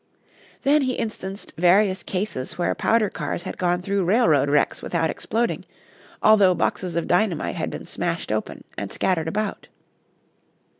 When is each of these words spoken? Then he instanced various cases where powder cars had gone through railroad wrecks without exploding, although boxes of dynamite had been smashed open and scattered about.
Then 0.63 0.81
he 0.81 0.95
instanced 0.97 1.53
various 1.59 2.01
cases 2.01 2.57
where 2.57 2.73
powder 2.73 3.07
cars 3.07 3.43
had 3.43 3.59
gone 3.59 3.83
through 3.83 4.03
railroad 4.03 4.49
wrecks 4.49 4.81
without 4.81 5.11
exploding, 5.11 5.63
although 6.23 6.55
boxes 6.55 6.95
of 6.95 7.05
dynamite 7.07 7.55
had 7.57 7.69
been 7.69 7.85
smashed 7.85 8.31
open 8.31 8.63
and 8.75 8.91
scattered 8.91 9.27
about. 9.27 9.67